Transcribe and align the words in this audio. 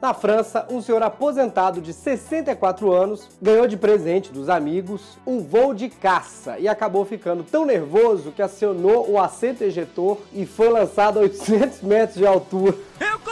Na 0.00 0.14
França, 0.14 0.66
um 0.70 0.80
senhor 0.80 1.02
aposentado 1.02 1.78
de 1.78 1.92
64 1.92 2.90
anos 2.90 3.28
ganhou 3.40 3.66
de 3.66 3.76
presente 3.76 4.32
dos 4.32 4.48
amigos 4.48 5.18
um 5.26 5.40
voo 5.40 5.74
de 5.74 5.90
caça 5.90 6.58
e 6.58 6.66
acabou 6.66 7.04
ficando 7.04 7.44
tão 7.44 7.66
nervoso 7.66 8.32
que 8.32 8.40
acionou 8.40 9.10
o 9.10 9.20
assento 9.20 9.62
ejetor 9.62 10.16
e 10.32 10.46
foi 10.46 10.70
lançado 10.70 11.18
a 11.18 11.22
800 11.22 11.82
metros 11.82 12.16
de 12.16 12.26
altura. 12.26 12.74
Eu! 12.98 13.29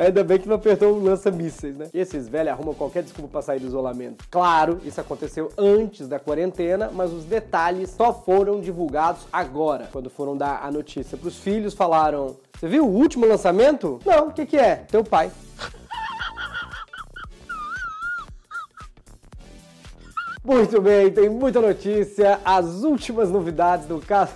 Ainda 0.00 0.24
bem 0.24 0.38
que 0.38 0.48
não 0.48 0.56
apertou 0.56 0.94
o 0.94 1.04
lança-mísseis, 1.04 1.76
né? 1.76 1.90
E 1.92 1.98
esses 1.98 2.26
velhos 2.26 2.52
arrumam 2.52 2.72
qualquer 2.72 3.02
desculpa 3.02 3.28
pra 3.32 3.42
sair 3.42 3.60
do 3.60 3.66
isolamento. 3.66 4.24
Claro, 4.30 4.80
isso 4.82 4.98
aconteceu 4.98 5.52
antes 5.58 6.08
da 6.08 6.18
quarentena, 6.18 6.90
mas 6.90 7.12
os 7.12 7.26
detalhes 7.26 7.90
só 7.90 8.10
foram 8.10 8.62
divulgados 8.62 9.26
agora. 9.30 9.90
Quando 9.92 10.08
foram 10.08 10.34
dar 10.34 10.64
a 10.64 10.70
notícia 10.70 11.18
pros 11.18 11.36
filhos, 11.36 11.74
falaram: 11.74 12.34
Você 12.58 12.66
viu 12.66 12.86
o 12.86 12.90
último 12.90 13.26
lançamento? 13.26 14.00
Não, 14.06 14.28
o 14.28 14.32
que, 14.32 14.46
que 14.46 14.56
é? 14.56 14.76
Teu 14.76 15.04
pai. 15.04 15.30
Muito 20.42 20.80
bem, 20.80 21.12
tem 21.12 21.28
muita 21.28 21.60
notícia. 21.60 22.40
As 22.42 22.82
últimas 22.82 23.30
novidades 23.30 23.84
do 23.84 24.00
caso 24.00 24.32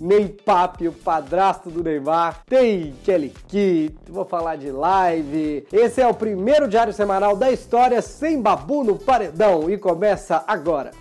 Ney 0.00 0.28
Papi, 0.28 0.88
o 0.88 0.92
padrasto 0.92 1.70
do 1.70 1.82
Neymar. 1.82 2.42
Tem 2.46 2.94
Kelly 3.04 3.32
Kit, 3.48 3.96
vou 4.08 4.24
falar 4.24 4.56
de 4.56 4.70
live. 4.70 5.66
Esse 5.72 6.00
é 6.00 6.06
o 6.06 6.14
primeiro 6.14 6.68
diário 6.68 6.92
semanal 6.92 7.36
da 7.36 7.50
história 7.50 8.00
sem 8.02 8.40
babu 8.40 8.84
no 8.84 8.98
paredão 8.98 9.70
e 9.70 9.78
começa 9.78 10.44
agora. 10.46 10.92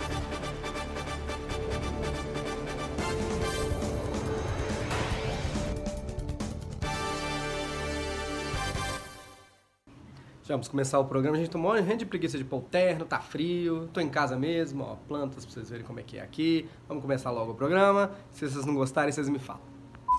Já 10.45 10.54
vamos 10.54 10.67
começar 10.67 10.99
o 10.99 11.05
programa. 11.05 11.38
A 11.38 11.40
gente 11.40 11.49
tomou 11.49 11.76
gente 11.76 11.98
de 11.98 12.06
preguiça 12.06 12.38
de 12.38 12.44
pôr 12.44 12.61
terno, 12.61 13.03
tá 13.03 13.20
frio, 13.20 13.89
tô 13.92 14.00
em 14.00 14.08
casa 14.08 14.38
mesmo, 14.38 14.83
ó, 14.83 14.95
plantas 15.08 15.44
pra 15.44 15.52
vocês 15.52 15.72
verem 15.72 15.83
como 15.83 16.00
é 16.00 16.03
que 16.03 16.20
é 16.20 16.22
aqui. 16.22 16.70
Vamos 16.88 17.02
começar 17.02 17.31
logo 17.31 17.53
o 17.53 17.56
programa. 17.56 18.11
Se 18.30 18.47
vocês 18.47 18.64
não 18.64 18.75
gostarem, 18.75 19.11
vocês 19.11 19.28
me 19.28 19.39
falam. 19.39 19.75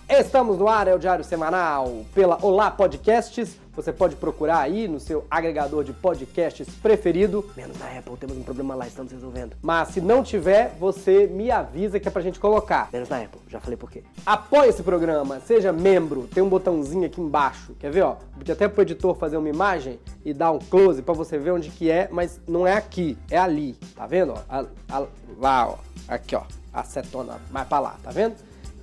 Estamos 0.09 0.57
no 0.57 0.69
ar, 0.69 0.87
é 0.87 0.95
o 0.95 0.99
Diário 0.99 1.25
Semanal 1.25 2.05
pela 2.15 2.39
Olá 2.41 2.71
Podcasts. 2.71 3.57
Você 3.75 3.93
pode 3.93 4.15
procurar 4.15 4.61
aí 4.61 4.87
no 4.89 4.98
seu 5.01 5.27
agregador 5.31 5.83
de 5.85 5.93
podcasts 5.93 6.67
preferido. 6.81 7.45
Menos 7.57 7.77
na 7.79 7.87
Apple, 7.98 8.17
temos 8.17 8.37
um 8.39 8.43
problema 8.43 8.75
lá, 8.77 8.87
estamos 8.87 9.11
resolvendo. 9.13 9.55
Mas 9.61 9.89
se 9.89 10.01
não 10.01 10.23
tiver, 10.23 10.75
você 10.79 11.27
me 11.27 11.51
avisa 11.51 11.98
que 12.01 12.07
é 12.07 12.11
pra 12.11 12.23
gente 12.23 12.39
colocar. 12.39 12.89
Menos 12.93 13.09
na 13.09 13.19
Apple, 13.19 13.41
já 13.48 13.59
falei 13.61 13.77
por 13.77 13.91
quê. 13.91 14.05
Apoie 14.25 14.69
esse 14.69 14.83
programa, 14.83 15.41
seja 15.41 15.73
membro, 15.73 16.29
tem 16.33 16.43
um 16.43 16.48
botãozinho 16.48 17.05
aqui 17.05 17.20
embaixo. 17.20 17.75
Quer 17.79 17.91
ver, 17.91 18.03
ó? 18.03 18.17
Até 18.51 18.69
pro 18.69 18.83
editor 18.83 19.15
fazer 19.17 19.37
uma 19.37 19.48
imagem 19.48 19.98
e 20.25 20.33
dar 20.33 20.53
um 20.53 20.59
close 20.61 21.03
pra 21.03 21.13
você 21.15 21.37
ver 21.37 21.51
onde 21.51 21.69
que 21.69 21.91
é, 21.91 22.09
mas 22.13 22.41
não 22.47 22.65
é 22.67 22.75
aqui, 22.75 23.19
é 23.31 23.37
ali. 23.37 23.75
Tá 23.95 24.07
vendo, 24.07 24.33
ó? 24.33 24.39
A- 24.48 24.65
a- 24.89 25.07
lá, 25.37 25.69
ó. 25.69 25.77
Aqui, 26.09 26.35
ó. 26.37 26.43
A 26.73 26.85
setona, 26.85 27.39
mais 27.51 27.67
pra 27.69 27.81
lá, 27.81 27.97
tá 28.03 28.11
vendo? 28.11 28.37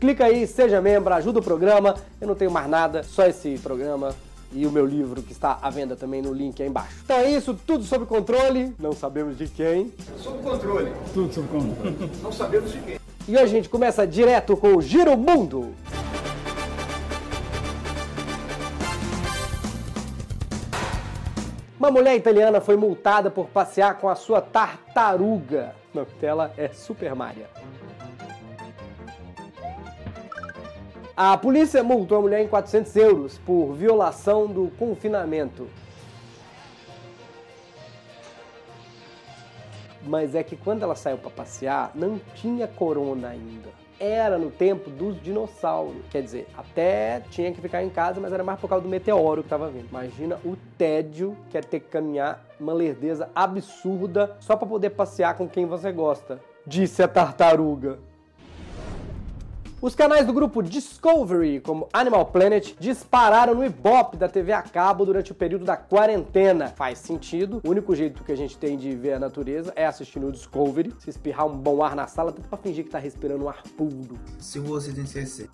Clica 0.03 0.25
aí, 0.25 0.45
seja 0.45 0.81
membro, 0.81 1.13
ajuda 1.13 1.39
o 1.39 1.41
programa. 1.41 1.95
Eu 2.19 2.27
não 2.27 2.35
tenho 2.35 2.51
mais 2.51 2.67
nada, 2.67 3.03
só 3.03 3.25
esse 3.25 3.57
programa 3.59 4.13
e 4.51 4.67
o 4.67 4.69
meu 4.69 4.85
livro 4.85 5.23
que 5.23 5.31
está 5.31 5.57
à 5.61 5.69
venda 5.69 5.95
também 5.95 6.21
no 6.21 6.33
link 6.33 6.61
aí 6.61 6.67
embaixo. 6.67 6.97
Então 7.05 7.15
é 7.15 7.31
isso, 7.31 7.57
tudo 7.65 7.85
sob 7.85 8.05
controle. 8.05 8.75
Não 8.77 8.91
sabemos 8.91 9.37
de 9.37 9.47
quem. 9.47 9.93
Sob 10.17 10.43
controle. 10.43 10.91
Tudo 11.13 11.33
sob 11.33 11.47
controle. 11.47 12.11
Não 12.21 12.33
sabemos 12.33 12.73
de 12.73 12.79
quem. 12.79 12.99
E 13.29 13.31
hoje 13.31 13.43
a 13.43 13.47
gente 13.47 13.69
começa 13.69 14.05
direto 14.05 14.57
com 14.57 14.75
o 14.75 14.81
Giro 14.81 15.15
Mundo. 15.17 15.73
Uma 21.79 21.91
mulher 21.91 22.17
italiana 22.17 22.59
foi 22.59 22.75
multada 22.75 23.31
por 23.31 23.47
passear 23.47 23.97
com 23.99 24.09
a 24.09 24.15
sua 24.15 24.41
tartaruga. 24.41 25.73
O 25.93 25.99
nome 25.99 26.11
dela 26.19 26.51
é 26.57 26.67
Super 26.67 27.15
Maria. 27.15 27.47
A 31.15 31.37
polícia 31.37 31.83
multou 31.83 32.17
a 32.17 32.21
mulher 32.21 32.41
em 32.41 32.47
400 32.47 32.95
euros 32.95 33.37
por 33.37 33.73
violação 33.73 34.47
do 34.47 34.71
confinamento. 34.79 35.67
Mas 40.01 40.33
é 40.33 40.41
que 40.41 40.55
quando 40.55 40.81
ela 40.81 40.95
saiu 40.95 41.19
para 41.19 41.29
passear, 41.29 41.91
não 41.93 42.19
tinha 42.33 42.67
corona 42.67 43.27
ainda. 43.27 43.69
Era 43.99 44.39
no 44.39 44.49
tempo 44.49 44.89
dos 44.89 45.21
dinossauros. 45.21 46.01
Quer 46.09 46.23
dizer, 46.23 46.47
até 46.57 47.21
tinha 47.29 47.53
que 47.53 47.61
ficar 47.61 47.83
em 47.83 47.91
casa, 47.91 48.19
mas 48.19 48.33
era 48.33 48.43
mais 48.43 48.59
por 48.59 48.67
causa 48.67 48.81
do 48.83 48.89
meteoro 48.89 49.43
que 49.43 49.49
tava 49.49 49.69
vindo. 49.69 49.87
Imagina 49.89 50.39
o 50.43 50.57
tédio 50.79 51.37
que 51.51 51.59
é 51.59 51.61
ter 51.61 51.79
que 51.79 51.89
caminhar 51.89 52.43
uma 52.59 52.73
lerdeza 52.73 53.29
absurda 53.35 54.35
só 54.39 54.55
para 54.55 54.67
poder 54.67 54.89
passear 54.89 55.37
com 55.37 55.47
quem 55.47 55.67
você 55.67 55.91
gosta. 55.91 56.41
Disse 56.65 57.03
a 57.03 57.07
tartaruga. 57.07 57.99
Os 59.83 59.93
canais 59.93 60.25
do 60.25 60.31
grupo 60.31 60.63
Discovery, 60.63 61.59
como 61.59 61.89
Animal 61.91 62.27
Planet, 62.27 62.73
dispararam 62.79 63.53
no 63.53 63.65
Ibope 63.65 64.15
da 64.15 64.29
TV 64.29 64.53
a 64.53 64.61
cabo 64.61 65.05
durante 65.05 65.33
o 65.33 65.35
período 65.35 65.65
da 65.65 65.75
quarentena. 65.75 66.69
Faz 66.69 66.99
sentido. 66.99 67.59
O 67.65 67.69
único 67.69 67.93
jeito 67.93 68.23
que 68.23 68.31
a 68.31 68.37
gente 68.37 68.57
tem 68.57 68.77
de 68.77 68.95
ver 68.95 69.11
a 69.11 69.19
natureza 69.19 69.73
é 69.75 69.85
assistindo 69.85 70.27
o 70.27 70.31
Discovery. 70.31 70.93
Se 70.99 71.09
espirrar 71.09 71.47
um 71.47 71.57
bom 71.57 71.83
ar 71.83 71.97
na 71.97 72.07
sala, 72.07 72.31
tenta 72.31 72.47
pra 72.47 72.57
fingir 72.57 72.85
que 72.85 72.91
tá 72.91 72.97
respirando 72.97 73.43
um 73.43 73.49
ar 73.49 73.61
puro. 73.75 74.17
Se 74.39 74.57
você 74.57 74.93
tem 74.93 75.05
CC. 75.05 75.49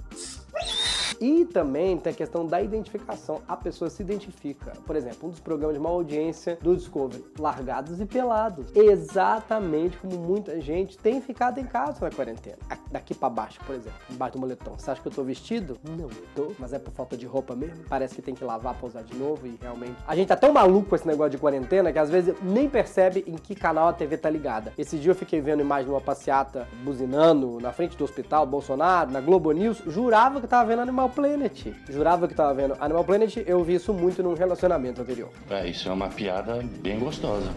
E 1.20 1.46
também 1.46 1.98
tem 1.98 2.12
a 2.14 2.16
questão 2.16 2.46
da 2.46 2.62
identificação. 2.62 3.42
A 3.48 3.56
pessoa 3.58 3.90
se 3.90 4.02
identifica. 4.02 4.74
Por 4.86 4.96
exemplo, 4.96 5.28
um 5.28 5.32
dos 5.32 5.40
programas 5.40 5.76
de 5.76 5.82
maior 5.82 5.96
audiência 5.96 6.58
do 6.62 6.76
Discovery, 6.76 7.24
Largados 7.38 8.00
e 8.00 8.06
Pelados. 8.06 8.68
Exatamente 8.76 9.98
como 9.98 10.18
muita 10.18 10.60
gente 10.62 10.98
tem 10.98 11.22
ficado 11.22 11.60
em 11.60 11.66
casa 11.66 11.98
na 12.02 12.12
quarentena. 12.12 12.58
Aqui- 12.70 12.80
Daqui 12.92 13.14
pra 13.14 13.30
baixo, 13.30 13.60
por 13.68 13.76
exemplo, 13.76 14.00
embaixo 14.10 14.34
do 14.34 14.40
moletom. 14.40 14.74
Você 14.76 14.90
acha 14.90 15.00
que 15.00 15.08
eu 15.08 15.12
tô 15.12 15.24
vestido? 15.24 15.78
Não 15.88 16.10
tô, 16.36 16.54
mas 16.58 16.74
é 16.74 16.80
por 16.80 16.92
falta 16.92 17.16
de 17.16 17.28
roupa 17.28 17.56
mesmo. 17.56 17.84
Parece 17.88 18.16
que 18.16 18.22
tem 18.22 18.34
que 18.34 18.44
lavar 18.44 18.74
pra 18.74 18.88
usar 18.88 19.04
de 19.04 19.16
novo 19.16 19.46
e 19.46 19.56
realmente. 19.62 19.96
A 20.08 20.16
gente 20.16 20.28
tá 20.28 20.36
tão 20.36 20.52
maluco 20.52 20.90
com 20.90 20.96
esse 20.96 21.06
negócio 21.08 21.30
de 21.30 21.38
quarentena 21.38 21.94
que 21.94 22.00
às 22.00 22.10
vezes 22.10 22.34
nem 22.42 22.68
percebe 22.68 23.24
em 23.28 23.36
que 23.36 23.54
canal 23.54 23.90
a 23.90 23.94
TV 23.94 24.18
tá 24.18 24.28
ligada. 24.28 24.74
Esse 24.76 24.98
dia 24.98 25.12
eu 25.12 25.16
fiquei 25.16 25.40
vendo 25.40 25.62
imagem 25.62 25.86
de 25.86 25.92
uma 25.92 26.02
passeata 26.02 26.68
buzinando 26.84 27.60
na 27.62 27.72
frente 27.72 27.96
do 27.96 28.04
hospital 28.04 28.44
Bolsonaro, 28.48 29.12
na 29.12 29.22
Globo 29.22 29.52
News, 29.52 29.84
jurava 29.86 30.42
que 30.42 30.48
tava 30.48 30.68
vendo 30.70 30.80
Animal 30.82 30.99
Planet. 31.08 31.68
Jurava 31.88 32.28
que 32.28 32.34
tava 32.34 32.54
vendo 32.54 32.76
Animal 32.80 33.04
Planet, 33.06 33.38
eu 33.46 33.64
vi 33.64 33.76
isso 33.76 33.94
muito 33.94 34.22
num 34.22 34.34
relacionamento 34.34 35.02
anterior. 35.02 35.30
É, 35.50 35.68
isso 35.68 35.88
é 35.88 35.92
uma 35.92 36.10
piada 36.10 36.62
bem 36.82 37.00
gostosa. 37.00 37.54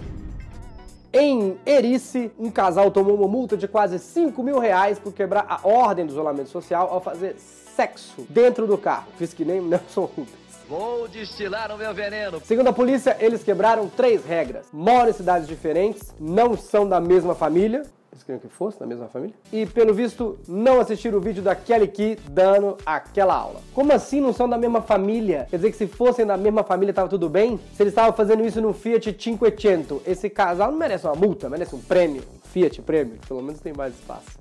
Em 1.12 1.58
Erice, 1.66 2.30
um 2.38 2.50
casal 2.50 2.90
tomou 2.90 3.16
uma 3.16 3.28
multa 3.28 3.56
de 3.56 3.66
quase 3.66 3.98
5 3.98 4.42
mil 4.42 4.58
reais 4.58 4.98
por 4.98 5.12
quebrar 5.12 5.44
a 5.48 5.66
ordem 5.66 6.06
do 6.06 6.12
isolamento 6.12 6.48
social 6.48 6.88
ao 6.90 7.00
fazer 7.00 7.36
sexo 7.36 8.26
dentro 8.28 8.66
do 8.66 8.78
carro. 8.78 9.08
Fiz 9.18 9.34
que 9.34 9.44
nem 9.44 9.60
o 9.60 9.64
Nelson 9.64 10.04
Rubens. 10.04 10.42
Vou 10.68 11.06
destilar 11.08 11.70
o 11.70 11.76
meu 11.76 11.92
veneno. 11.92 12.40
Segundo 12.42 12.68
a 12.68 12.72
polícia, 12.72 13.14
eles 13.20 13.42
quebraram 13.42 13.90
três 13.90 14.24
regras. 14.24 14.66
Moram 14.72 15.10
em 15.10 15.12
cidades 15.12 15.46
diferentes, 15.46 16.14
não 16.18 16.56
são 16.56 16.88
da 16.88 16.98
mesma 16.98 17.34
família. 17.34 17.82
Eles 18.22 18.24
queriam 18.24 18.40
que 18.40 18.48
fosse 18.48 18.78
da 18.78 18.86
mesma 18.86 19.08
família. 19.08 19.34
E, 19.52 19.66
pelo 19.66 19.92
visto, 19.92 20.38
não 20.46 20.80
assistiram 20.80 21.18
o 21.18 21.20
vídeo 21.20 21.42
da 21.42 21.54
Kelly 21.54 21.88
Key 21.88 22.18
dando 22.30 22.76
aquela 22.86 23.34
aula. 23.34 23.60
Como 23.74 23.92
assim 23.92 24.20
não 24.20 24.32
são 24.32 24.48
da 24.48 24.56
mesma 24.56 24.80
família? 24.80 25.46
Quer 25.50 25.56
dizer 25.56 25.70
que 25.70 25.76
se 25.76 25.86
fossem 25.86 26.24
da 26.24 26.36
mesma 26.36 26.62
família 26.62 26.94
tava 26.94 27.08
tudo 27.08 27.28
bem? 27.28 27.58
Se 27.74 27.82
eles 27.82 27.92
estavam 27.92 28.12
fazendo 28.12 28.44
isso 28.44 28.60
no 28.60 28.72
Fiat 28.72 29.12
500, 29.12 30.02
esse 30.06 30.30
casal 30.30 30.70
não 30.70 30.78
merece 30.78 31.06
uma 31.06 31.14
multa, 31.14 31.48
merece 31.48 31.74
um 31.74 31.80
prêmio. 31.80 32.22
Fiat 32.44 32.80
prêmio, 32.82 33.18
pelo 33.26 33.42
menos 33.42 33.60
tem 33.60 33.72
mais 33.72 33.94
espaço. 33.94 34.38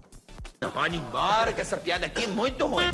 Pode 0.73 0.95
ir 0.95 0.99
embora, 0.99 1.51
que 1.51 1.61
essa 1.61 1.77
piada 1.77 2.05
aqui 2.05 2.25
é 2.25 2.27
muito 2.27 2.65
ruim. 2.67 2.91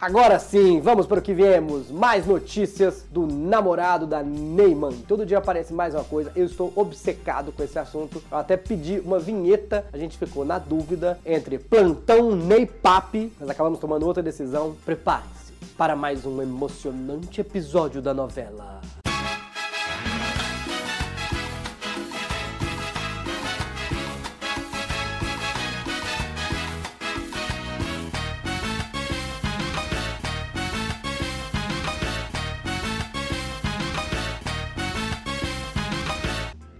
Agora 0.00 0.38
sim, 0.38 0.80
vamos 0.80 1.06
para 1.06 1.18
o 1.18 1.22
que 1.22 1.34
viemos. 1.34 1.90
Mais 1.90 2.24
notícias 2.24 3.04
do 3.10 3.26
namorado 3.26 4.06
da 4.06 4.22
Neyman. 4.22 4.92
Todo 5.08 5.26
dia 5.26 5.38
aparece 5.38 5.72
mais 5.74 5.92
uma 5.92 6.04
coisa. 6.04 6.30
Eu 6.36 6.46
estou 6.46 6.72
obcecado 6.76 7.50
com 7.50 7.64
esse 7.64 7.76
assunto. 7.80 8.22
Eu 8.30 8.38
até 8.38 8.56
pedi 8.56 9.00
uma 9.04 9.18
vinheta. 9.18 9.84
A 9.92 9.98
gente 9.98 10.16
ficou 10.16 10.44
na 10.44 10.60
dúvida 10.60 11.18
entre 11.26 11.58
plantão 11.58 12.30
Ney 12.30 12.64
Papi. 12.64 13.32
Nós 13.40 13.50
acabamos 13.50 13.80
tomando 13.80 14.06
outra 14.06 14.22
decisão. 14.22 14.76
Prepare-se 14.84 15.52
para 15.76 15.96
mais 15.96 16.24
um 16.24 16.40
emocionante 16.40 17.40
episódio 17.40 18.00
da 18.00 18.14
novela. 18.14 18.80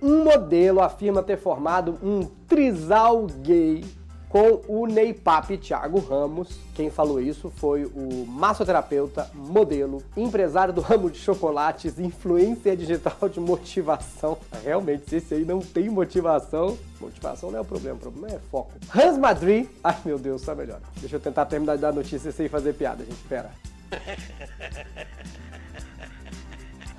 Um 0.08 0.24
modelo 0.24 0.80
afirma 0.80 1.22
ter 1.22 1.36
formado 1.36 1.98
um 2.02 2.24
trisal 2.48 3.26
gay 3.26 3.84
com 4.26 4.62
o 4.66 4.86
Ney 4.86 5.12
Papi 5.12 5.58
Thiago 5.58 5.98
Ramos. 5.98 6.58
Quem 6.74 6.88
falou 6.88 7.20
isso 7.20 7.52
foi 7.54 7.84
o 7.84 8.24
massoterapeuta, 8.26 9.30
modelo, 9.34 10.02
empresário 10.16 10.72
do 10.72 10.80
ramo 10.80 11.10
de 11.10 11.18
chocolates, 11.18 11.98
influência 11.98 12.74
digital 12.74 13.28
de 13.28 13.38
motivação. 13.38 14.38
Realmente, 14.64 15.10
se 15.10 15.16
esse 15.16 15.34
aí 15.34 15.44
não 15.44 15.58
tem 15.58 15.90
motivação, 15.90 16.78
motivação 16.98 17.50
não 17.50 17.58
é 17.58 17.60
o 17.60 17.66
problema, 17.66 17.96
o 17.96 18.00
problema 18.00 18.28
é 18.34 18.38
foco. 18.50 18.72
Hans 18.96 19.18
Madrid, 19.18 19.68
ai 19.84 19.98
meu 20.06 20.18
Deus, 20.18 20.40
tá 20.40 20.54
melhor. 20.54 20.80
Deixa 21.02 21.16
eu 21.16 21.20
tentar 21.20 21.44
terminar 21.44 21.76
de 21.76 21.82
dar 21.82 21.92
notícia 21.92 22.32
sem 22.32 22.48
fazer 22.48 22.72
piada, 22.72 23.04
gente, 23.04 23.22
pera. 23.28 23.50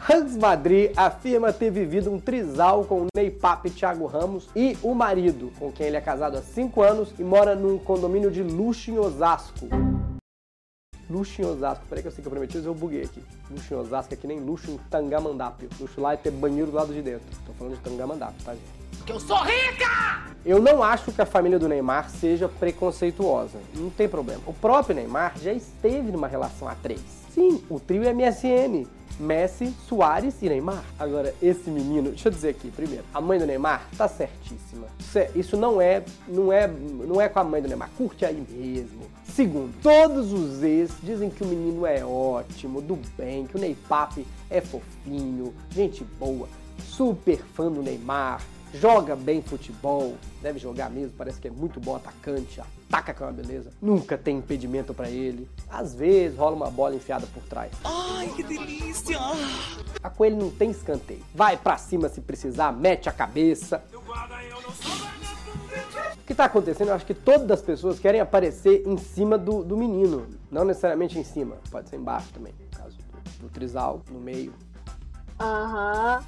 Hans 0.07 0.37
Madrid 0.37 0.91
afirma 0.95 1.51
ter 1.51 1.69
vivido 1.69 2.11
um 2.11 2.19
trisal 2.19 2.85
com 2.85 3.01
o 3.01 3.07
Ney 3.15 3.29
Pape 3.29 3.69
Thiago 3.69 4.05
Ramos 4.05 4.47
e 4.55 4.77
o 4.81 4.93
marido, 4.93 5.51
com 5.59 5.71
quem 5.71 5.87
ele 5.87 5.97
é 5.97 6.01
casado 6.01 6.37
há 6.37 6.41
5 6.41 6.81
anos 6.81 7.13
e 7.19 7.23
mora 7.23 7.55
num 7.55 7.77
condomínio 7.77 8.31
de 8.31 8.41
luxo 8.41 8.91
em 8.91 8.97
Osasco. 8.97 9.67
Luxo 11.09 11.41
em 11.41 11.45
Osasco. 11.45 11.83
Peraí 11.89 12.01
que 12.01 12.07
eu 12.07 12.11
sei 12.11 12.21
que 12.21 12.27
eu 12.27 12.31
prometi, 12.31 12.57
mas 12.57 12.65
eu 12.65 12.73
buguei 12.73 13.03
aqui. 13.03 13.21
Luxo 13.49 13.73
em 13.73 13.77
Osasco 13.77 14.13
é 14.13 14.17
que 14.17 14.27
nem 14.27 14.39
luxo 14.39 14.71
em 14.71 14.77
Tangamandapio. 14.89 15.67
Luxo 15.79 15.99
lá 15.99 16.13
é 16.13 16.17
ter 16.17 16.31
banheiro 16.31 16.71
do 16.71 16.77
lado 16.77 16.93
de 16.93 17.01
dentro. 17.01 17.25
Tô 17.45 17.53
falando 17.53 17.75
de 17.75 17.81
Tangamandapio, 17.81 18.45
tá, 18.45 18.53
gente? 18.53 18.79
Porque 18.97 19.11
eu 19.11 19.19
sou 19.19 19.37
rica! 19.37 20.29
Eu 20.45 20.61
não 20.61 20.81
acho 20.81 21.11
que 21.11 21.21
a 21.21 21.25
família 21.25 21.59
do 21.59 21.67
Neymar 21.67 22.09
seja 22.09 22.47
preconceituosa. 22.47 23.59
Não 23.75 23.89
tem 23.89 24.07
problema. 24.07 24.41
O 24.45 24.53
próprio 24.53 24.95
Neymar 24.95 25.33
já 25.41 25.51
esteve 25.51 26.11
numa 26.11 26.27
relação 26.27 26.67
a 26.67 26.75
três. 26.75 27.01
Sim, 27.33 27.63
o 27.69 27.79
trio 27.79 28.03
MSN. 28.03 28.87
Messi, 29.19 29.73
Soares 29.87 30.35
e 30.41 30.49
Neymar. 30.49 30.83
Agora, 30.97 31.33
esse 31.41 31.69
menino, 31.69 32.09
deixa 32.09 32.29
eu 32.29 32.31
dizer 32.31 32.49
aqui, 32.49 32.71
primeiro, 32.71 33.03
a 33.13 33.19
mãe 33.19 33.37
do 33.37 33.45
Neymar 33.45 33.87
tá 33.97 34.07
certíssima. 34.07 34.87
Isso 35.35 35.57
não 35.57 35.81
é, 35.81 36.03
não 36.27 36.53
é, 36.53 36.67
não 36.67 37.19
é 37.19 37.27
com 37.27 37.39
a 37.39 37.43
mãe 37.43 37.61
do 37.61 37.67
Neymar, 37.67 37.89
curte 37.97 38.25
aí 38.25 38.43
mesmo. 38.49 39.01
Segundo, 39.23 39.73
todos 39.81 40.31
os 40.31 40.63
ex 40.63 40.91
dizem 41.03 41.29
que 41.29 41.43
o 41.43 41.47
menino 41.47 41.85
é 41.85 42.03
ótimo, 42.03 42.81
do 42.81 42.97
bem, 43.17 43.45
que 43.45 43.55
o 43.55 43.59
Ney 43.59 43.75
Papi 43.87 44.25
é 44.49 44.61
fofinho, 44.61 45.53
gente 45.69 46.03
boa, 46.03 46.47
super 46.83 47.37
fã 47.53 47.71
do 47.71 47.81
Neymar, 47.81 48.41
joga 48.73 49.15
bem 49.15 49.41
futebol, 49.41 50.15
deve 50.41 50.59
jogar 50.59 50.89
mesmo, 50.89 51.13
parece 51.17 51.39
que 51.39 51.47
é 51.47 51.51
muito 51.51 51.79
bom 51.79 51.95
atacante, 51.95 52.61
ataca 52.89 53.13
com 53.13 53.23
uma 53.23 53.31
beleza, 53.31 53.69
nunca 53.79 54.17
tem 54.17 54.37
impedimento 54.37 54.93
para 54.93 55.09
ele. 55.09 55.47
Às 55.69 55.93
vezes 55.93 56.37
rola 56.37 56.55
uma 56.55 56.71
bola 56.71 56.95
enfiada 56.95 57.27
por 57.27 57.43
trás. 57.43 57.71
Ai, 57.83 58.27
que 58.35 58.41
delícia! 58.41 59.17
A 60.01 60.09
Coelho 60.09 60.37
não 60.37 60.49
tem 60.49 60.71
escanteio. 60.71 61.23
Vai 61.33 61.55
para 61.55 61.77
cima 61.77 62.09
se 62.09 62.19
precisar, 62.19 62.71
mete 62.71 63.07
a 63.07 63.11
cabeça. 63.11 63.83
O 66.21 66.25
que 66.25 66.33
tá 66.33 66.45
acontecendo? 66.45 66.89
Eu 66.89 66.95
acho 66.95 67.05
que 67.05 67.13
todas 67.13 67.51
as 67.51 67.61
pessoas 67.61 67.99
querem 67.99 68.19
aparecer 68.19 68.83
em 68.85 68.97
cima 68.97 69.37
do, 69.37 69.63
do 69.63 69.77
menino. 69.77 70.27
Não 70.51 70.65
necessariamente 70.65 71.17
em 71.17 71.23
cima, 71.23 71.57
pode 71.69 71.89
ser 71.89 71.97
embaixo 71.97 72.29
também. 72.33 72.53
No 72.59 72.77
caso 72.77 72.97
do, 72.97 73.43
do 73.43 73.49
trisal, 73.49 74.01
no 74.11 74.19
meio. 74.19 74.53
Aham. 75.39 76.23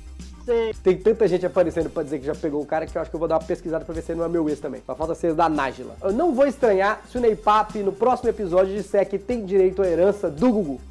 Sei. 0.45 0.73
Tem 0.83 0.97
tanta 0.97 1.27
gente 1.27 1.45
aparecendo 1.45 1.89
pra 1.89 2.03
dizer 2.03 2.19
que 2.19 2.25
já 2.25 2.33
pegou 2.35 2.61
o 2.61 2.65
cara 2.65 2.85
que 2.85 2.97
eu 2.97 3.01
acho 3.01 3.09
que 3.11 3.15
eu 3.15 3.19
vou 3.19 3.27
dar 3.27 3.35
uma 3.35 3.43
pesquisada 3.45 3.85
pra 3.85 3.93
ver 3.93 4.01
se 4.01 4.11
ele 4.11 4.19
não 4.19 4.25
é 4.25 4.29
meu 4.29 4.47
ex 4.49 4.59
também. 4.59 4.81
Só 4.85 4.95
falta 4.95 5.13
ser 5.15 5.33
da 5.33 5.47
Nájila. 5.47 5.95
Eu 6.01 6.11
não 6.11 6.33
vou 6.33 6.47
estranhar 6.47 7.01
se 7.09 7.17
o 7.17 7.21
Ney 7.21 7.35
Papi 7.35 7.79
no 7.79 7.91
próximo 7.91 8.29
episódio 8.29 8.75
disser 8.75 9.07
que 9.07 9.19
tem 9.19 9.45
direito 9.45 9.81
à 9.81 9.87
herança 9.87 10.29
do 10.29 10.51
Gugu. 10.51 10.81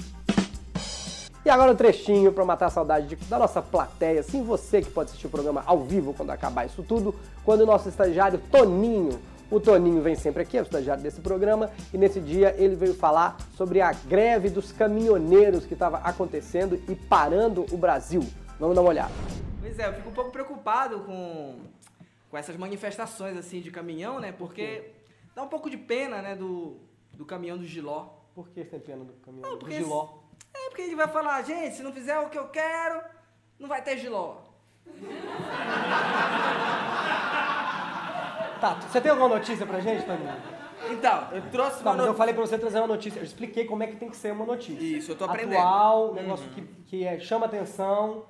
E 1.44 1.48
agora 1.48 1.72
um 1.72 1.76
trechinho 1.76 2.32
pra 2.32 2.44
matar 2.44 2.66
a 2.66 2.70
saudade 2.70 3.08
de- 3.08 3.16
da 3.24 3.38
nossa 3.38 3.62
plateia. 3.62 4.22
Sim, 4.22 4.42
você 4.42 4.82
que 4.82 4.90
pode 4.90 5.08
assistir 5.08 5.26
o 5.26 5.30
programa 5.30 5.62
ao 5.66 5.80
vivo 5.80 6.12
quando 6.14 6.30
acabar 6.30 6.66
isso 6.66 6.82
tudo. 6.82 7.14
Quando 7.44 7.62
o 7.62 7.66
nosso 7.66 7.88
estagiário 7.88 8.38
Toninho 8.50 9.18
o 9.50 9.58
Toninho 9.58 10.00
vem 10.00 10.14
sempre 10.14 10.42
aqui, 10.42 10.56
é 10.56 10.60
o 10.60 10.62
estagiário 10.62 11.02
desse 11.02 11.20
programa, 11.20 11.70
e 11.92 11.98
nesse 11.98 12.20
dia 12.20 12.54
ele 12.56 12.76
veio 12.76 12.94
falar 12.94 13.36
sobre 13.56 13.80
a 13.80 13.92
greve 13.92 14.48
dos 14.48 14.70
caminhoneiros 14.70 15.66
que 15.66 15.74
estava 15.74 15.96
acontecendo 16.04 16.80
e 16.88 16.94
parando 16.94 17.66
o 17.72 17.76
Brasil. 17.76 18.22
Vamos 18.60 18.76
dar 18.76 18.82
uma 18.82 18.90
olhada. 18.90 19.12
Pois 19.58 19.78
é, 19.78 19.88
eu 19.88 19.94
fico 19.94 20.10
um 20.10 20.12
pouco 20.12 20.30
preocupado 20.30 21.00
com, 21.00 21.60
com 22.30 22.36
essas 22.36 22.54
manifestações 22.58 23.34
assim 23.34 23.62
de 23.62 23.70
caminhão, 23.70 24.20
né? 24.20 24.32
Porque 24.32 24.92
dá 25.34 25.42
um 25.42 25.48
pouco 25.48 25.70
de 25.70 25.78
pena, 25.78 26.20
né, 26.20 26.36
do, 26.36 26.76
do 27.14 27.24
caminhão 27.24 27.56
do 27.56 27.64
Giló. 27.64 28.08
Por 28.34 28.48
que 28.50 28.62
você 28.62 28.64
tem 28.64 28.78
pena 28.80 29.02
do 29.02 29.14
caminhão 29.14 29.48
Não, 29.48 29.56
do 29.56 29.60
porque 29.60 29.76
Giló? 29.76 30.08
É 30.52 30.68
porque 30.68 30.82
ele 30.82 30.94
vai 30.94 31.08
falar, 31.08 31.40
gente, 31.42 31.74
se 31.74 31.82
não 31.82 31.90
fizer 31.90 32.18
o 32.18 32.28
que 32.28 32.38
eu 32.38 32.48
quero, 32.48 33.02
não 33.58 33.66
vai 33.66 33.80
ter 33.82 33.96
Giló. 33.96 34.36
Tá, 38.60 38.74
você 38.74 39.00
tem 39.00 39.10
alguma 39.10 39.28
notícia 39.30 39.64
pra 39.64 39.80
gente, 39.80 40.04
Toninho? 40.04 40.34
Então, 40.90 41.28
eu 41.32 41.42
trouxe 41.50 41.82
Tá, 41.82 41.90
uma 41.90 41.96
mas 41.96 42.06
eu 42.06 42.14
falei 42.14 42.34
pra 42.34 42.44
você 42.44 42.58
trazer 42.58 42.78
uma 42.78 42.86
notícia. 42.88 43.20
Eu 43.20 43.24
expliquei 43.24 43.64
como 43.64 43.82
é 43.82 43.86
que 43.86 43.96
tem 43.96 44.10
que 44.10 44.16
ser 44.16 44.32
uma 44.32 44.44
notícia. 44.44 44.82
Isso, 44.84 45.12
eu 45.12 45.16
tô 45.16 45.24
aprendendo. 45.24 45.58
Atual, 45.58 46.10
um 46.10 46.14
negócio 46.14 46.46
que, 46.50 46.62
que 46.86 47.04
é, 47.06 47.18
chama 47.18 47.46
atenção. 47.46 48.24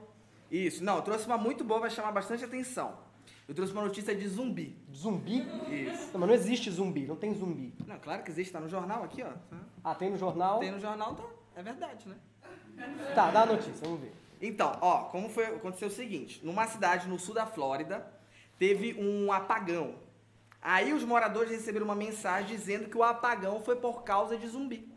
Isso, 0.51 0.83
não, 0.83 0.97
eu 0.97 1.03
trouxe 1.03 1.27
uma 1.27 1.39
muito 1.39 1.63
boa, 1.63 1.81
vai 1.81 1.91
chamar 1.91 2.13
bastante 2.13 2.45
atenção. 2.45 2.99
Eu 3.47 3.55
trouxe 3.55 3.73
uma 3.73 3.83
notícia 3.83 4.15
de 4.15 4.29
zumbi. 4.29 4.77
Zumbi? 4.95 5.41
Isso. 5.69 6.11
Não, 6.13 6.21
mas 6.21 6.29
não 6.29 6.35
existe 6.35 6.71
zumbi, 6.71 7.07
não 7.07 7.17
tem 7.17 7.35
zumbi. 7.35 7.75
Não, 7.87 7.99
claro 7.99 8.23
que 8.23 8.31
existe, 8.31 8.53
tá 8.53 8.61
no 8.61 8.69
jornal 8.69 9.03
aqui, 9.03 9.23
ó. 9.23 9.33
Ah, 9.83 9.95
tem 9.95 10.11
no 10.11 10.17
jornal? 10.19 10.61
Tem 10.61 10.71
no 10.71 10.81
jornal, 10.81 11.15
tá? 11.15 11.25
É 11.57 11.63
verdade, 11.63 12.09
né? 12.09 12.17
Tá, 13.15 13.31
dá 13.31 13.43
a 13.43 13.47
notícia, 13.47 13.75
vamos 13.83 14.01
ver. 14.01 14.13
Então, 14.41 14.77
ó, 14.81 15.05
como 15.05 15.29
foi, 15.29 15.47
aconteceu 15.47 15.89
o 15.89 15.91
seguinte, 15.91 16.41
numa 16.45 16.67
cidade 16.67 17.09
no 17.09 17.19
sul 17.19 17.35
da 17.35 17.45
Flórida, 17.45 18.07
teve 18.59 18.95
um 18.95 19.33
apagão. 19.33 19.97
Aí 20.63 20.93
os 20.93 21.05
moradores 21.05 21.51
receberam 21.51 21.87
uma 21.87 21.95
mensagem 21.95 22.57
dizendo 22.57 22.89
que 22.89 22.97
o 22.97 23.03
apagão 23.03 23.61
foi 23.61 23.77
por 23.77 24.03
causa 24.03 24.37
de 24.37 24.47
zumbi. 24.47 24.89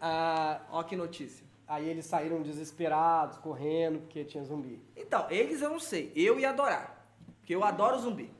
Ah, 0.00 0.60
Ó 0.70 0.82
que 0.82 0.96
notícia. 0.96 1.44
Aí 1.66 1.88
eles 1.88 2.06
saíram 2.06 2.42
desesperados, 2.42 3.38
correndo, 3.38 4.00
porque 4.00 4.24
tinha 4.24 4.44
zumbi. 4.44 4.82
Então, 4.96 5.26
eles 5.30 5.62
eu 5.62 5.70
não 5.70 5.80
sei, 5.80 6.12
eu 6.14 6.38
ia 6.38 6.50
adorar, 6.50 7.06
porque 7.40 7.54
eu 7.54 7.64
adoro 7.64 7.98
zumbi. 7.98 8.30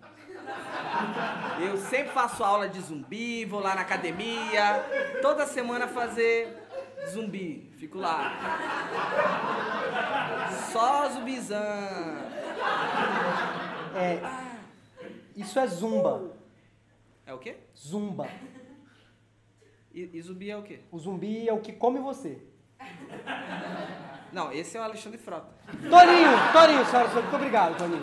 Eu 1.60 1.76
sempre 1.78 2.12
faço 2.12 2.44
aula 2.44 2.68
de 2.68 2.80
zumbi, 2.80 3.44
vou 3.44 3.60
lá 3.60 3.74
na 3.74 3.80
academia, 3.80 4.84
toda 5.22 5.46
semana 5.46 5.88
fazer 5.88 6.56
zumbi, 7.08 7.72
fico 7.78 7.98
lá. 7.98 8.32
Só 10.72 11.08
zumbizão. 11.08 11.58
É. 13.96 14.20
Isso 15.36 15.58
é 15.58 15.66
zumba. 15.66 16.36
É 17.26 17.32
o 17.32 17.38
quê? 17.38 17.56
Zumba. 17.76 18.28
E, 19.92 20.10
e 20.12 20.20
zumbi 20.20 20.50
é 20.50 20.56
o 20.56 20.62
quê? 20.62 20.80
O 20.90 20.98
zumbi 20.98 21.48
é 21.48 21.52
o 21.52 21.60
que 21.60 21.72
come 21.72 22.00
você. 22.00 22.42
Não, 24.32 24.52
esse 24.52 24.76
é 24.76 24.80
o 24.80 24.82
Alexandre 24.82 25.18
Frota. 25.18 25.46
Toninho, 25.66 26.30
Toninho, 26.52 26.84
senhora, 26.86 27.08
senhor, 27.08 27.22
muito 27.22 27.36
obrigado, 27.36 27.76
Toninho. 27.76 28.02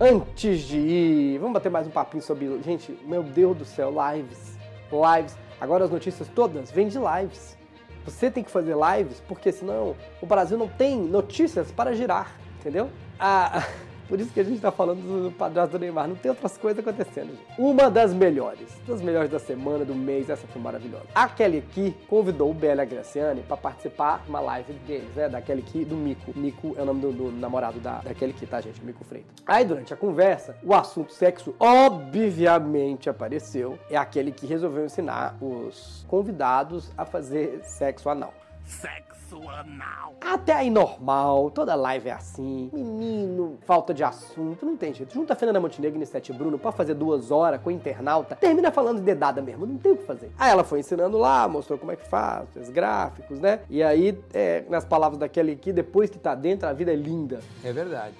Antes 0.00 0.62
de 0.62 0.78
ir, 0.78 1.38
vamos 1.38 1.52
bater 1.54 1.70
mais 1.70 1.86
um 1.86 1.90
papinho 1.90 2.22
sobre. 2.22 2.62
Gente, 2.62 2.98
meu 3.04 3.22
Deus 3.22 3.56
do 3.56 3.64
céu, 3.64 3.92
lives. 4.12 4.58
Lives. 4.90 5.36
Agora 5.60 5.84
as 5.84 5.90
notícias 5.90 6.28
todas 6.28 6.70
vêm 6.70 6.88
de 6.88 6.98
lives. 6.98 7.56
Você 8.04 8.30
tem 8.30 8.42
que 8.42 8.50
fazer 8.50 8.74
lives, 8.74 9.20
porque 9.28 9.52
senão 9.52 9.94
o 10.20 10.26
Brasil 10.26 10.58
não 10.58 10.68
tem 10.68 10.98
notícias 10.98 11.70
para 11.70 11.94
girar, 11.94 12.32
entendeu? 12.58 12.90
Ah, 13.18 13.66
por 14.08 14.20
isso 14.20 14.32
que 14.32 14.40
a 14.40 14.44
gente 14.44 14.60
tá 14.60 14.70
falando 14.70 15.24
do 15.24 15.30
padrasto 15.32 15.72
do 15.72 15.80
Neymar, 15.80 16.08
não 16.08 16.16
tem 16.16 16.30
outras 16.30 16.56
coisas 16.56 16.78
acontecendo, 16.78 17.30
gente. 17.30 17.60
Uma 17.60 17.90
das 17.90 18.12
melhores, 18.12 18.68
das 18.86 19.00
melhores 19.00 19.30
da 19.30 19.38
semana, 19.38 19.84
do 19.84 19.94
mês, 19.94 20.28
essa 20.30 20.46
foi 20.46 20.60
maravilhosa. 20.60 21.04
A 21.14 21.28
Kelly 21.28 21.64
convidou 22.08 22.50
o 22.50 22.54
Bela 22.54 22.84
Graciane 22.84 23.42
para 23.42 23.56
participar 23.56 24.22
de 24.22 24.28
uma 24.30 24.40
live 24.40 24.72
deles, 24.86 25.14
né, 25.14 25.28
da 25.28 25.40
Kelly 25.40 25.64
e 25.74 25.84
do 25.84 25.96
Mico. 25.96 26.32
Mico 26.36 26.74
é 26.76 26.82
o 26.82 26.84
nome 26.84 27.00
do, 27.00 27.12
do 27.12 27.32
namorado 27.32 27.80
da, 27.80 27.98
da 27.98 28.14
Kelly 28.14 28.34
tá, 28.46 28.60
gente? 28.60 28.84
Mico 28.84 29.04
Freitas. 29.04 29.30
Aí, 29.46 29.64
durante 29.64 29.92
a 29.92 29.96
conversa, 29.96 30.56
o 30.62 30.74
assunto 30.74 31.12
sexo 31.12 31.54
obviamente 31.58 33.08
apareceu. 33.08 33.78
É 33.90 33.96
aquele 33.96 34.32
que 34.32 34.46
resolveu 34.46 34.84
ensinar 34.84 35.36
os 35.40 36.04
convidados 36.08 36.90
a 36.96 37.04
fazer 37.04 37.60
sexo 37.62 38.08
anal. 38.08 38.34
Sexo 38.64 39.48
anal. 39.48 40.14
Até 40.20 40.54
aí 40.54 40.70
normal, 40.70 41.50
toda 41.50 41.74
live 41.74 42.08
é 42.08 42.12
assim. 42.12 42.70
Menino, 42.72 43.58
falta 43.66 43.92
de 43.92 44.02
assunto, 44.02 44.64
não 44.64 44.76
tem 44.76 44.92
jeito. 44.92 45.12
Junta 45.12 45.34
a 45.34 45.36
Fernanda 45.36 45.60
Montenegro 45.60 46.02
e 46.02 46.06
Sete 46.06 46.32
Bruno 46.32 46.58
pra 46.58 46.72
fazer 46.72 46.94
duas 46.94 47.30
horas 47.30 47.60
com 47.60 47.68
o 47.68 47.72
internauta, 47.72 48.34
termina 48.34 48.72
falando 48.72 48.98
de 48.98 49.04
dedada 49.04 49.42
mesmo, 49.42 49.66
não 49.66 49.76
tem 49.76 49.92
o 49.92 49.96
que 49.96 50.04
fazer. 50.04 50.32
Aí 50.38 50.50
ela 50.50 50.64
foi 50.64 50.80
ensinando 50.80 51.18
lá, 51.18 51.46
mostrou 51.46 51.78
como 51.78 51.92
é 51.92 51.96
que 51.96 52.08
faz, 52.08 52.48
fez 52.54 52.70
gráficos, 52.70 53.38
né? 53.38 53.60
E 53.68 53.82
aí, 53.82 54.18
é, 54.32 54.64
nas 54.68 54.84
palavras 54.84 55.18
daquele 55.18 55.52
aqui, 55.52 55.72
depois 55.72 56.10
que 56.10 56.18
tá 56.18 56.34
dentro, 56.34 56.68
a 56.68 56.72
vida 56.72 56.92
é 56.92 56.96
linda. 56.96 57.40
É 57.62 57.72
verdade. 57.72 58.14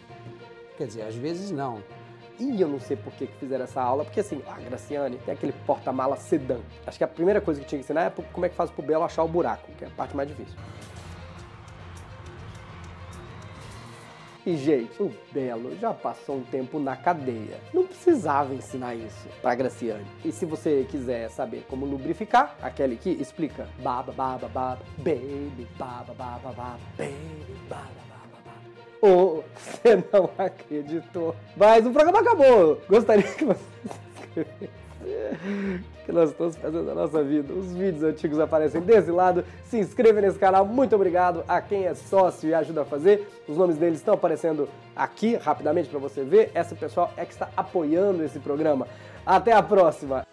Quer 0.77 0.87
dizer, 0.87 1.03
às 1.03 1.15
vezes 1.15 1.51
não. 1.51 1.83
E 2.39 2.61
eu 2.61 2.69
não 2.69 2.81
sei 2.81 2.97
por 2.97 3.13
que 3.13 3.27
fizeram 3.27 3.65
essa 3.65 3.81
aula, 3.81 4.05
porque 4.05 4.21
assim, 4.21 4.43
a 4.47 4.59
Graciane 4.61 5.19
tem 5.19 5.35
aquele 5.35 5.53
porta-mala 5.67 6.17
sedã. 6.17 6.59
Acho 6.87 6.99
que 6.99 7.05
a 7.05 7.09
primeira 7.09 7.41
coisa 7.41 7.61
que 7.61 7.67
tinha 7.67 7.79
que 7.79 7.85
ensinar 7.85 8.03
é 8.07 8.11
como 8.11 8.45
é 8.45 8.49
que 8.49 8.57
faz 8.57 8.71
pro 8.71 8.83
Belo 8.83 9.05
achar 9.05 9.23
o 9.23 9.29
buraco, 9.29 9.71
que 9.79 9.85
é 9.85 9.87
a 9.87 9.91
parte 9.91 10.17
mais 10.17 10.29
difícil. 10.29 10.57
E, 14.47 14.59
gente, 14.59 15.03
o 15.03 15.11
Belo 15.33 15.75
já 15.79 15.95
passou 15.95 16.37
um 16.37 16.43
tempo 16.43 16.79
na 16.79 16.95
cadeia. 16.95 17.59
Não 17.73 17.87
precisava 17.87 18.53
ensinar 18.53 18.95
isso 18.95 19.27
pra 19.41 19.55
Graciane. 19.55 20.05
E 20.23 20.31
se 20.31 20.45
você 20.45 20.87
quiser 20.91 21.31
saber 21.31 21.65
como 21.67 21.87
lubrificar, 21.87 22.55
aquele 22.61 22.97
que 22.97 23.09
explica 23.09 23.67
baba, 23.83 24.13
baba, 24.13 24.47
baba, 24.49 24.83
baby, 24.99 25.67
baba, 25.79 26.13
baba, 26.13 26.53
baba, 26.53 26.79
baby, 26.99 27.57
baba, 27.71 28.04
você 29.05 30.05
não 30.13 30.31
acreditou. 30.39 31.35
Mas 31.57 31.87
o 31.87 31.91
programa 31.91 32.21
acabou. 32.21 32.81
Gostaria 32.89 33.23
que 33.23 33.45
você 33.45 34.47
que 36.05 36.13
nós 36.13 36.31
estamos 36.31 36.57
fazendo 36.57 36.91
a 36.91 36.95
nossa 36.95 37.23
vida. 37.23 37.53
Os 37.53 37.73
vídeos 37.73 38.03
antigos 38.03 38.39
aparecem 38.39 38.81
desse 38.81 39.11
lado. 39.11 39.45
Se 39.65 39.79
inscreva 39.79 40.21
nesse 40.21 40.39
canal. 40.39 40.65
Muito 40.65 40.95
obrigado 40.95 41.45
a 41.49 41.61
quem 41.61 41.87
é 41.87 41.95
sócio 41.95 42.49
e 42.49 42.55
ajuda 42.55 42.83
a 42.83 42.85
fazer. 42.85 43.29
Os 43.49 43.57
nomes 43.57 43.77
deles 43.77 43.99
estão 43.99 44.15
aparecendo 44.15 44.69
aqui 44.95 45.37
rapidamente 45.37 45.89
para 45.89 45.99
você 45.99 46.23
ver. 46.23 46.51
Essa 46.55 46.75
pessoal 46.75 47.13
é 47.17 47.25
que 47.25 47.33
está 47.33 47.49
apoiando 47.57 48.23
esse 48.23 48.39
programa. 48.39 48.87
Até 49.27 49.53
a 49.53 49.63
próxima. 49.63 50.27